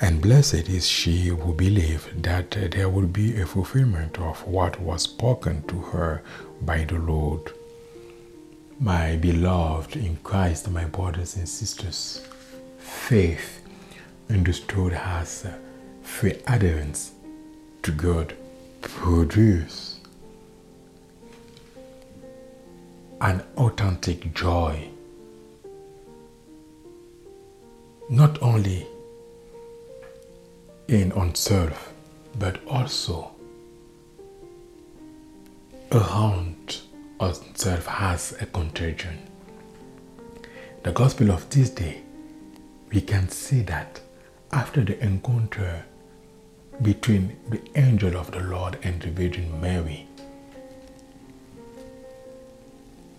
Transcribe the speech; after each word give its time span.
And 0.00 0.22
blessed 0.22 0.68
is 0.68 0.86
she 0.86 1.26
who 1.26 1.52
believed 1.52 2.22
that 2.22 2.52
there 2.52 2.88
would 2.88 3.12
be 3.12 3.40
a 3.40 3.46
fulfillment 3.46 4.18
of 4.18 4.46
what 4.46 4.80
was 4.80 5.02
spoken 5.02 5.66
to 5.66 5.80
her 5.80 6.22
by 6.62 6.84
the 6.84 6.98
Lord. 6.98 7.52
My 8.78 9.16
beloved 9.16 9.96
in 9.96 10.16
Christ, 10.22 10.70
my 10.70 10.84
brothers 10.84 11.34
and 11.34 11.48
sisters, 11.48 12.24
faith 12.78 13.60
understood 14.30 14.92
as 14.92 15.46
free 16.02 16.40
adherence 16.46 17.10
to 17.82 17.90
God 17.90 18.36
produce 18.80 19.98
an 23.20 23.42
authentic 23.56 24.32
joy. 24.32 24.88
Not 28.08 28.40
only 28.40 28.86
in 30.88 31.10
oneself, 31.10 31.92
but 32.38 32.66
also 32.66 33.30
around 35.92 36.80
oneself 37.20 37.84
has 37.86 38.32
a 38.40 38.46
contagion. 38.46 39.18
The 40.82 40.92
gospel 40.92 41.30
of 41.30 41.48
this 41.50 41.68
day, 41.70 42.00
we 42.90 43.02
can 43.02 43.28
see 43.28 43.60
that 43.62 44.00
after 44.50 44.82
the 44.82 44.98
encounter 45.04 45.84
between 46.80 47.36
the 47.50 47.60
angel 47.74 48.16
of 48.16 48.30
the 48.30 48.40
Lord 48.40 48.78
and 48.82 49.00
the 49.02 49.10
Virgin 49.10 49.60
Mary, 49.60 50.06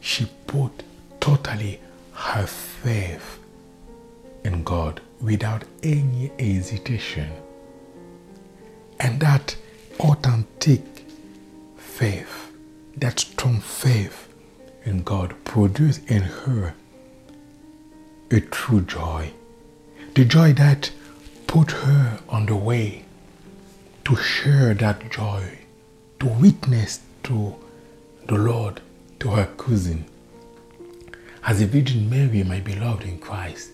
she 0.00 0.26
put 0.46 0.70
totally 1.20 1.80
her 2.12 2.46
faith 2.46 3.38
in 4.44 4.64
God 4.64 5.02
without 5.20 5.64
any 5.82 6.30
hesitation. 6.38 7.30
And 9.00 9.20
that 9.20 9.56
authentic 10.00 10.82
faith, 11.76 12.52
that 12.96 13.20
strong 13.20 13.60
faith 13.60 14.28
in 14.84 15.02
God 15.02 15.34
produced 15.44 16.08
in 16.10 16.22
her 16.22 16.74
a 18.30 18.40
true 18.40 18.80
joy. 18.82 19.32
The 20.14 20.24
joy 20.24 20.52
that 20.54 20.90
put 21.46 21.70
her 21.70 22.18
on 22.28 22.46
the 22.46 22.56
way 22.56 23.04
to 24.04 24.16
share 24.16 24.74
that 24.74 25.10
joy, 25.10 25.58
to 26.20 26.26
witness 26.26 27.00
to 27.24 27.54
the 28.26 28.34
Lord, 28.34 28.80
to 29.20 29.30
her 29.30 29.46
cousin. 29.56 30.04
As 31.44 31.60
a 31.60 31.66
Virgin 31.66 32.10
Mary, 32.10 32.42
my 32.42 32.60
beloved 32.60 33.04
in 33.04 33.18
Christ, 33.18 33.70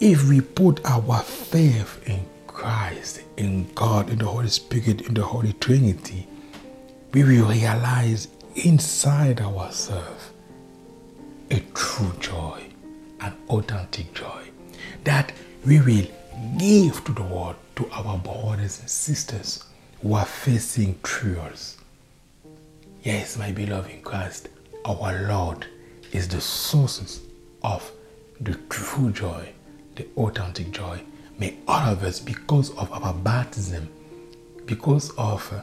if 0.00 0.28
we 0.28 0.40
put 0.40 0.84
our 0.84 1.22
faith 1.22 2.02
in 2.06 2.20
Christ, 2.56 3.20
in 3.36 3.70
God, 3.74 4.08
in 4.08 4.16
the 4.18 4.24
Holy 4.24 4.48
Spirit, 4.48 5.02
in 5.02 5.12
the 5.12 5.22
Holy 5.22 5.52
Trinity, 5.52 6.26
we 7.12 7.22
will 7.22 7.50
realize 7.50 8.28
inside 8.54 9.42
ourselves 9.42 10.30
a 11.50 11.60
true 11.74 12.14
joy, 12.18 12.64
an 13.20 13.36
authentic 13.50 14.14
joy 14.14 14.42
that 15.04 15.34
we 15.66 15.80
will 15.82 16.06
give 16.56 17.04
to 17.04 17.12
the 17.12 17.22
world, 17.22 17.56
to 17.76 17.90
our 17.90 18.16
brothers 18.16 18.80
and 18.80 18.88
sisters 18.88 19.62
who 20.00 20.14
are 20.14 20.24
facing 20.24 20.98
trials. 21.02 21.76
Yes, 23.02 23.36
my 23.36 23.52
beloved 23.52 23.90
in 23.90 24.00
Christ, 24.00 24.48
our 24.86 25.28
Lord 25.28 25.66
is 26.10 26.26
the 26.26 26.40
source 26.40 27.20
of 27.62 27.92
the 28.40 28.54
true 28.70 29.10
joy, 29.10 29.46
the 29.94 30.06
authentic 30.16 30.70
joy. 30.70 31.02
May 31.38 31.56
all 31.68 31.92
of 31.92 32.02
us, 32.02 32.18
because 32.20 32.70
of 32.76 32.90
our 32.92 33.12
baptism, 33.12 33.88
because 34.64 35.10
of 35.16 35.52
uh, 35.52 35.60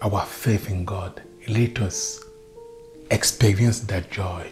our 0.00 0.24
faith 0.24 0.70
in 0.70 0.84
God, 0.84 1.22
let 1.48 1.80
us 1.80 2.22
experience 3.10 3.80
that 3.80 4.10
joy 4.10 4.48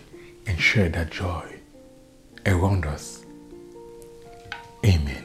and 0.46 0.60
share 0.60 0.88
that 0.90 1.10
joy 1.10 1.44
around 2.46 2.84
us. 2.86 3.24
Amen. 4.84 5.23